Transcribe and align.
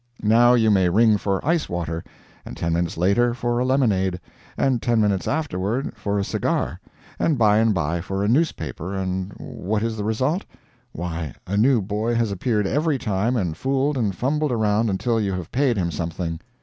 Now 0.23 0.55
you 0.55 0.71
may 0.71 0.89
ring 0.89 1.17
for 1.17 1.45
ice 1.45 1.69
water; 1.69 2.03
and 2.43 2.57
ten 2.57 2.73
minutes 2.73 2.97
later 2.97 3.35
for 3.35 3.59
a 3.59 3.65
lemonade; 3.65 4.19
and 4.57 4.81
ten 4.81 4.99
minutes 4.99 5.27
afterward, 5.27 5.95
for 5.95 6.17
a 6.17 6.23
cigar; 6.23 6.79
and 7.19 7.37
by 7.37 7.57
and 7.59 7.71
by 7.71 8.01
for 8.01 8.23
a 8.23 8.27
newspaper 8.27 8.95
and 8.95 9.31
what 9.37 9.83
is 9.83 9.97
the 9.97 10.03
result? 10.03 10.43
Why, 10.91 11.35
a 11.45 11.55
new 11.55 11.83
boy 11.83 12.15
has 12.15 12.31
appeared 12.31 12.65
every 12.65 12.97
time 12.97 13.35
and 13.37 13.55
fooled 13.55 13.95
and 13.95 14.15
fumbled 14.15 14.51
around 14.51 14.89
until 14.89 15.21
you 15.21 15.33
have 15.33 15.51
paid 15.51 15.77
him 15.77 15.91
something. 15.91 16.39